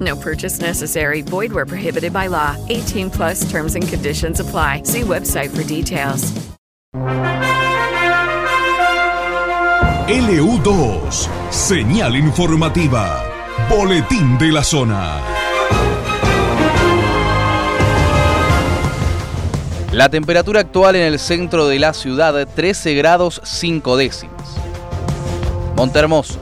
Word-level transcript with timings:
No 0.00 0.16
purchase 0.16 0.60
necessary. 0.60 1.22
Void 1.22 1.52
where 1.52 1.66
prohibited 1.66 2.12
by 2.12 2.28
law. 2.28 2.56
18 2.68 3.10
plus 3.10 3.50
terms 3.50 3.74
and 3.74 3.86
conditions 3.86 4.40
apply. 4.40 4.84
See 4.84 5.02
website 5.02 5.50
for 5.50 5.64
details. 5.64 6.32
LU2, 10.12 11.28
señal 11.50 12.16
informativa, 12.16 13.24
boletín 13.70 14.36
de 14.36 14.52
la 14.52 14.62
zona. 14.62 15.20
La 19.92 20.08
temperatura 20.08 20.60
actual 20.60 20.96
en 20.96 21.02
el 21.02 21.18
centro 21.18 21.68
de 21.68 21.78
la 21.78 21.94
ciudad 21.94 22.46
13 22.46 22.94
grados 22.94 23.40
5 23.44 23.96
décimas. 23.96 24.56
Montermoso. 25.76 26.41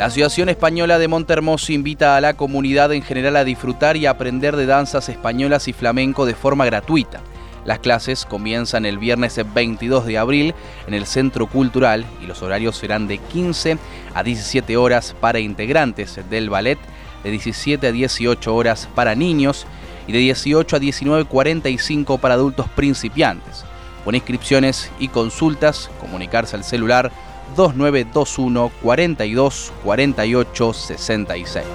La 0.00 0.06
Asociación 0.06 0.48
Española 0.48 0.98
de 0.98 1.08
Montermoso 1.08 1.74
invita 1.74 2.16
a 2.16 2.22
la 2.22 2.32
comunidad 2.32 2.90
en 2.94 3.02
general 3.02 3.36
a 3.36 3.44
disfrutar 3.44 3.98
y 3.98 4.06
aprender 4.06 4.56
de 4.56 4.64
danzas 4.64 5.10
españolas 5.10 5.68
y 5.68 5.74
flamenco 5.74 6.24
de 6.24 6.34
forma 6.34 6.64
gratuita. 6.64 7.20
Las 7.66 7.80
clases 7.80 8.24
comienzan 8.24 8.86
el 8.86 8.96
viernes 8.96 9.38
22 9.52 10.06
de 10.06 10.16
abril 10.16 10.54
en 10.86 10.94
el 10.94 11.04
Centro 11.04 11.48
Cultural 11.48 12.06
y 12.22 12.26
los 12.26 12.40
horarios 12.40 12.78
serán 12.78 13.08
de 13.08 13.18
15 13.18 13.76
a 14.14 14.22
17 14.22 14.74
horas 14.78 15.14
para 15.20 15.38
integrantes 15.38 16.18
del 16.30 16.48
ballet, 16.48 16.78
de 17.22 17.32
17 17.32 17.86
a 17.86 17.92
18 17.92 18.54
horas 18.54 18.88
para 18.94 19.14
niños 19.14 19.66
y 20.06 20.12
de 20.12 20.18
18 20.20 20.76
a 20.76 20.80
19.45 20.80 22.18
para 22.18 22.36
adultos 22.36 22.70
principiantes. 22.70 23.66
Con 24.02 24.14
inscripciones 24.14 24.90
y 24.98 25.08
consultas, 25.08 25.90
comunicarse 26.00 26.56
al 26.56 26.64
celular 26.64 27.12
2921 27.56 28.70
42 28.82 29.72
48 29.84 30.72
66. 30.72 31.66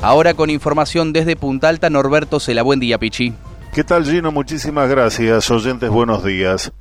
Ahora 0.00 0.34
con 0.34 0.48
información 0.50 1.12
desde 1.12 1.34
Punta 1.36 1.68
Alta, 1.68 1.90
Norberto 1.90 2.38
Cela. 2.38 2.62
Buen 2.62 2.78
día, 2.80 2.98
Pichi. 2.98 3.34
¿Qué 3.72 3.84
tal 3.84 4.04
Gino? 4.04 4.30
Muchísimas 4.30 4.88
gracias. 4.88 5.50
Oyentes, 5.50 5.90
buenos 5.90 6.24
días. 6.24 6.72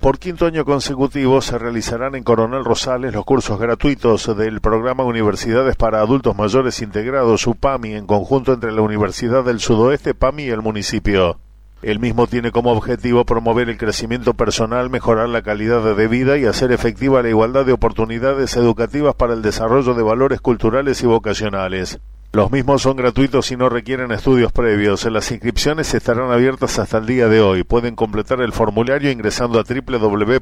Por 0.00 0.18
quinto 0.18 0.46
año 0.46 0.64
consecutivo 0.64 1.40
se 1.40 1.58
realizarán 1.58 2.14
en 2.14 2.22
Coronel 2.22 2.64
Rosales 2.64 3.14
los 3.14 3.24
cursos 3.24 3.58
gratuitos 3.58 4.36
del 4.36 4.60
programa 4.60 5.04
Universidades 5.04 5.74
para 5.74 6.00
Adultos 6.00 6.36
Mayores 6.36 6.82
Integrados 6.82 7.46
UPAMI 7.46 7.94
en 7.94 8.06
conjunto 8.06 8.52
entre 8.52 8.72
la 8.72 8.82
Universidad 8.82 9.42
del 9.42 9.58
Sudoeste, 9.58 10.14
PAMI 10.14 10.44
y 10.44 10.50
el 10.50 10.60
municipio. 10.60 11.38
El 11.86 12.00
mismo 12.00 12.26
tiene 12.26 12.50
como 12.50 12.72
objetivo 12.72 13.24
promover 13.24 13.68
el 13.68 13.78
crecimiento 13.78 14.34
personal, 14.34 14.90
mejorar 14.90 15.28
la 15.28 15.42
calidad 15.42 15.94
de 15.94 16.08
vida 16.08 16.36
y 16.36 16.44
hacer 16.44 16.72
efectiva 16.72 17.22
la 17.22 17.28
igualdad 17.28 17.64
de 17.64 17.72
oportunidades 17.72 18.56
educativas 18.56 19.14
para 19.14 19.34
el 19.34 19.42
desarrollo 19.42 19.94
de 19.94 20.02
valores 20.02 20.40
culturales 20.40 21.00
y 21.04 21.06
vocacionales. 21.06 22.00
Los 22.32 22.50
mismos 22.50 22.82
son 22.82 22.96
gratuitos 22.96 23.52
y 23.52 23.56
no 23.56 23.68
requieren 23.68 24.10
estudios 24.10 24.50
previos. 24.50 25.04
Las 25.04 25.30
inscripciones 25.30 25.94
estarán 25.94 26.32
abiertas 26.32 26.80
hasta 26.80 26.98
el 26.98 27.06
día 27.06 27.28
de 27.28 27.40
hoy. 27.40 27.62
Pueden 27.62 27.94
completar 27.94 28.40
el 28.40 28.52
formulario 28.52 29.12
ingresando 29.12 29.60
a 29.60 29.62
www.upso.edu.ar 29.62 30.38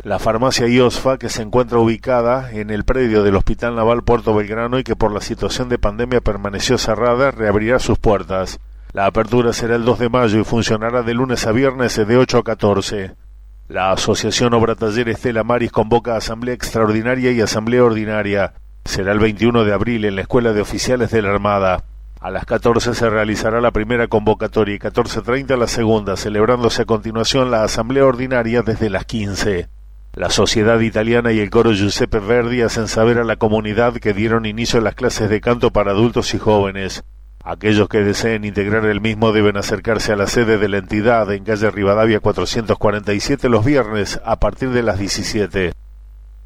La 0.04 0.20
farmacia 0.20 0.68
IOSFA, 0.68 1.18
que 1.18 1.28
se 1.28 1.42
encuentra 1.42 1.80
ubicada 1.80 2.52
en 2.52 2.70
el 2.70 2.86
predio 2.86 3.24
del 3.24 3.36
Hospital 3.36 3.76
Naval 3.76 4.04
Puerto 4.04 4.36
Belgrano 4.36 4.78
y 4.78 4.84
que 4.84 4.96
por 4.96 5.12
la 5.12 5.22
situación 5.22 5.68
de 5.68 5.80
pandemia 5.80 6.22
permaneció 6.22 6.78
cerrada, 6.78 7.32
reabrirá 7.32 7.80
sus 7.80 7.98
puertas. 7.98 8.60
La 8.94 9.08
apertura 9.08 9.52
será 9.52 9.78
el 9.78 9.84
2 9.84 9.98
de 9.98 10.10
mayo 10.10 10.40
y 10.40 10.44
funcionará 10.44 11.02
de 11.02 11.16
lunes 11.16 11.48
a 11.48 11.52
viernes 11.52 11.96
de 11.96 12.18
8 12.18 12.38
a 12.38 12.44
14. 12.44 13.16
La 13.68 13.92
Asociación 13.94 14.54
Obra 14.54 14.76
Taller 14.76 15.10
Estela 15.10 15.44
Maris 15.44 15.72
convoca 15.72 16.16
Asamblea 16.16 16.54
Extraordinaria 16.54 17.32
y 17.32 17.42
Asamblea 17.42 17.84
Ordinaria. 17.84 18.54
Será 18.86 19.12
el 19.12 19.20
21 19.20 19.64
de 19.64 19.74
abril 19.74 20.06
en 20.06 20.16
la 20.18 20.22
Escuela 20.22 20.54
de 20.54 20.62
Oficiales 20.62 21.10
de 21.10 21.24
la 21.24 21.32
Armada. 21.32 21.84
A 22.20 22.32
las 22.32 22.46
14 22.46 22.96
se 22.96 23.10
realizará 23.10 23.62
la 23.62 23.70
primera 23.70 24.08
convocatoria 24.08 24.74
y 24.74 24.80
14.30 24.80 25.56
la 25.56 25.68
segunda, 25.68 26.18
celebrándose 26.18 26.82
a 26.82 26.86
continuación 26.86 27.52
la 27.52 27.64
asamblea 27.64 28.06
ordinaria 28.06 28.64
desde 28.64 28.90
las 28.90 29.06
15. 29.06 29.70
La 30.14 30.32
Sociedad 30.32 30.80
Italiana 30.80 31.32
y 31.32 31.40
el 31.40 31.52
coro 31.52 31.74
Giuseppe 31.74 32.18
Verdi 32.18 32.64
hacen 32.64 32.88
saber 32.88 33.20
a 33.20 33.24
la 33.24 33.36
comunidad 33.36 33.94
que 33.94 34.14
dieron 34.14 34.48
inicio 34.48 34.80
a 34.80 34.84
las 34.84 34.96
clases 34.96 35.30
de 35.30 35.42
canto 35.42 35.70
para 35.70 35.92
adultos 35.92 36.34
y 36.34 36.40
jóvenes. 36.40 37.04
Aquellos 37.44 37.88
que 37.88 38.00
deseen 38.00 38.46
integrar 38.46 38.86
el 38.86 39.00
mismo 39.00 39.32
deben 39.32 39.56
acercarse 39.56 40.12
a 40.12 40.16
la 40.16 40.26
sede 40.26 40.58
de 40.58 40.70
la 40.70 40.80
entidad 40.80 41.32
en 41.32 41.44
calle 41.44 41.70
Rivadavia 41.70 42.20
447 42.20 43.48
los 43.48 43.64
viernes 43.64 44.20
a 44.26 44.40
partir 44.40 44.72
de 44.72 44.82
las 44.82 44.98
17. 44.98 45.72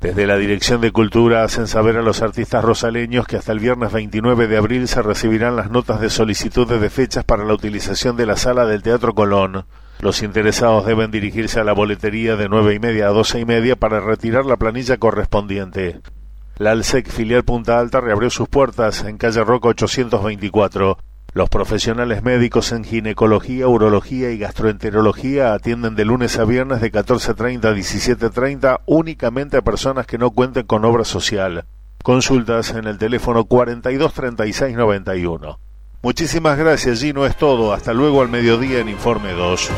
Desde 0.01 0.25
la 0.25 0.37
Dirección 0.37 0.81
de 0.81 0.91
Cultura 0.91 1.43
hacen 1.43 1.67
saber 1.67 1.95
a 1.95 2.01
los 2.01 2.23
artistas 2.23 2.65
rosaleños 2.65 3.27
que 3.27 3.37
hasta 3.37 3.51
el 3.51 3.59
viernes 3.59 3.91
29 3.91 4.47
de 4.47 4.57
abril 4.57 4.87
se 4.87 5.03
recibirán 5.03 5.55
las 5.55 5.69
notas 5.69 6.01
de 6.01 6.09
solicitudes 6.09 6.81
de 6.81 6.89
fechas 6.89 7.23
para 7.23 7.45
la 7.45 7.53
utilización 7.53 8.17
de 8.17 8.25
la 8.25 8.35
sala 8.35 8.65
del 8.65 8.81
Teatro 8.81 9.13
Colón. 9.13 9.67
Los 9.99 10.23
interesados 10.23 10.87
deben 10.87 11.11
dirigirse 11.11 11.59
a 11.59 11.63
la 11.63 11.73
boletería 11.73 12.35
de 12.35 12.49
nueve 12.49 12.73
y 12.73 12.79
media 12.79 13.09
a 13.09 13.11
doce 13.11 13.39
y 13.39 13.45
media 13.45 13.75
para 13.75 13.99
retirar 13.99 14.47
la 14.47 14.57
planilla 14.57 14.97
correspondiente. 14.97 16.01
La 16.57 16.71
Alsec 16.71 17.07
filial 17.07 17.43
Punta 17.43 17.77
Alta 17.77 18.01
reabrió 18.01 18.31
sus 18.31 18.49
puertas 18.49 19.03
en 19.03 19.19
calle 19.19 19.43
Roca 19.43 19.69
824. 19.69 20.97
Los 21.33 21.47
profesionales 21.47 22.23
médicos 22.23 22.73
en 22.73 22.83
ginecología, 22.83 23.65
urología 23.65 24.31
y 24.31 24.37
gastroenterología 24.37 25.53
atienden 25.53 25.95
de 25.95 26.03
lunes 26.03 26.37
a 26.37 26.43
viernes 26.43 26.81
de 26.81 26.91
14.30 26.91 27.65
a 27.65 27.73
17.30 27.73 28.81
únicamente 28.85 29.55
a 29.55 29.61
personas 29.61 30.05
que 30.05 30.17
no 30.17 30.31
cuenten 30.31 30.65
con 30.65 30.83
obra 30.83 31.05
social. 31.05 31.63
Consultas 32.03 32.71
en 32.71 32.85
el 32.85 32.97
teléfono 32.97 33.45
423691. 33.45 35.57
Muchísimas 36.01 36.57
gracias, 36.57 36.99
Gino, 36.99 37.25
es 37.25 37.37
todo. 37.37 37.71
Hasta 37.71 37.93
luego 37.93 38.21
al 38.21 38.27
mediodía 38.27 38.79
en 38.79 38.89
Informe 38.89 39.31
2. 39.31 39.69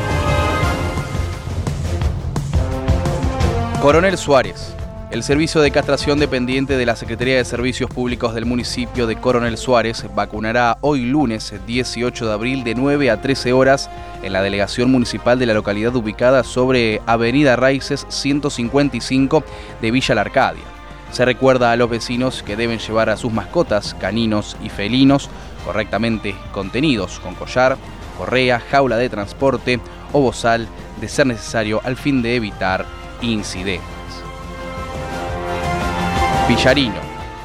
Coronel 3.80 4.18
Suárez. 4.18 4.74
El 5.14 5.22
servicio 5.22 5.60
de 5.60 5.70
castración 5.70 6.18
dependiente 6.18 6.76
de 6.76 6.84
la 6.84 6.96
Secretaría 6.96 7.36
de 7.36 7.44
Servicios 7.44 7.88
Públicos 7.88 8.34
del 8.34 8.46
municipio 8.46 9.06
de 9.06 9.14
Coronel 9.14 9.56
Suárez 9.56 10.04
vacunará 10.12 10.76
hoy 10.80 11.02
lunes 11.04 11.54
18 11.68 12.26
de 12.26 12.32
abril 12.32 12.64
de 12.64 12.74
9 12.74 13.12
a 13.12 13.22
13 13.22 13.52
horas 13.52 13.88
en 14.24 14.32
la 14.32 14.42
delegación 14.42 14.90
municipal 14.90 15.38
de 15.38 15.46
la 15.46 15.54
localidad 15.54 15.94
ubicada 15.94 16.42
sobre 16.42 17.00
Avenida 17.06 17.54
Raíces 17.54 18.06
155 18.08 19.44
de 19.80 19.90
Villa 19.92 20.16
La 20.16 20.22
Arcadia. 20.22 20.64
Se 21.12 21.24
recuerda 21.24 21.70
a 21.70 21.76
los 21.76 21.88
vecinos 21.88 22.42
que 22.42 22.56
deben 22.56 22.80
llevar 22.80 23.08
a 23.08 23.16
sus 23.16 23.32
mascotas, 23.32 23.94
caninos 23.94 24.56
y 24.64 24.68
felinos, 24.68 25.30
correctamente 25.64 26.34
contenidos 26.50 27.20
con 27.20 27.36
collar, 27.36 27.76
correa, 28.18 28.58
jaula 28.58 28.96
de 28.96 29.10
transporte 29.10 29.78
o 30.12 30.20
bozal 30.20 30.66
de 31.00 31.08
ser 31.08 31.28
necesario 31.28 31.80
al 31.84 31.94
fin 31.94 32.20
de 32.20 32.34
evitar 32.34 32.84
incidentes. 33.22 33.93
Villarino. 36.48 36.94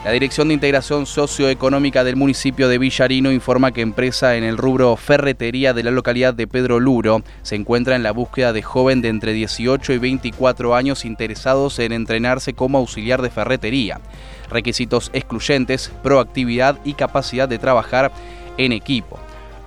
La 0.04 0.12
Dirección 0.12 0.50
de 0.50 0.56
Integración 0.56 1.06
Socioeconómica 1.06 2.04
del 2.04 2.18
municipio 2.18 2.68
de 2.68 2.78
Villarino 2.78 3.32
informa 3.32 3.72
que 3.72 3.80
empresa 3.80 4.36
en 4.36 4.44
el 4.44 4.58
rubro 4.58 4.98
ferretería 4.98 5.74
de 5.74 5.84
la 5.84 5.92
localidad 5.92 6.34
de 6.34 6.48
Pedro 6.48 6.82
Luro 6.82 7.22
se 7.42 7.56
encuentra 7.56 7.96
en 7.96 8.04
la 8.04 8.12
búsqueda 8.12 8.52
de 8.52 8.62
joven 8.62 9.02
de 9.02 9.08
entre 9.08 9.32
18 9.32 9.94
y 9.94 10.00
24 10.00 10.76
años 10.76 11.06
interesados 11.06 11.80
en 11.80 11.94
entrenarse 11.94 12.54
como 12.54 12.78
auxiliar 12.78 13.22
de 13.22 13.30
ferretería. 13.30 14.02
Requisitos 14.50 15.12
excluyentes, 15.14 15.94
proactividad 16.04 16.78
y 16.84 16.92
capacidad 16.94 17.48
de 17.48 17.58
trabajar 17.58 18.12
en 18.58 18.74
equipo. 18.74 19.18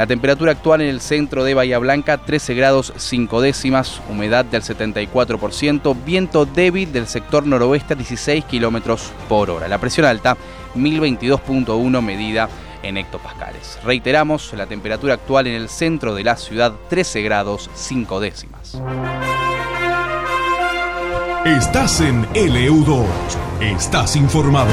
La 0.00 0.06
temperatura 0.06 0.52
actual 0.52 0.80
en 0.80 0.88
el 0.88 1.02
centro 1.02 1.44
de 1.44 1.52
Bahía 1.52 1.78
Blanca 1.78 2.16
13 2.16 2.54
grados 2.54 2.90
5 2.96 3.42
décimas, 3.42 4.00
humedad 4.08 4.46
del 4.46 4.62
74%, 4.62 5.94
viento 6.06 6.46
débil 6.46 6.90
del 6.90 7.06
sector 7.06 7.46
noroeste 7.46 7.96
16 7.96 8.46
kilómetros 8.46 9.12
por 9.28 9.50
hora. 9.50 9.68
La 9.68 9.76
presión 9.76 10.06
alta 10.06 10.38
1022.1 10.74 12.00
medida 12.00 12.48
en 12.82 12.96
hectopascales. 12.96 13.78
Reiteramos, 13.84 14.54
la 14.54 14.64
temperatura 14.64 15.12
actual 15.12 15.48
en 15.48 15.52
el 15.52 15.68
centro 15.68 16.14
de 16.14 16.24
la 16.24 16.36
ciudad 16.36 16.72
13 16.88 17.20
grados 17.20 17.68
5 17.74 18.20
décimas. 18.20 18.80
Estás 21.44 22.00
en 22.00 22.24
LU2. 22.32 23.04
Estás 23.60 24.16
informado. 24.16 24.72